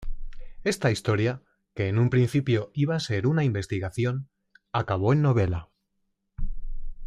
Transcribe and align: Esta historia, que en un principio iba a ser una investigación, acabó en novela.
Esta 0.63 0.89
historia, 0.89 1.43
que 1.75 1.87
en 1.87 1.99
un 1.99 2.09
principio 2.09 2.71
iba 2.73 2.95
a 2.95 2.99
ser 2.99 3.27
una 3.27 3.43
investigación, 3.43 4.31
acabó 4.71 5.13
en 5.13 5.21
novela. 5.21 5.69